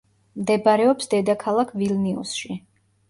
[0.43, 2.59] მდებარეობს დედაქალაქ ვილნიუსში.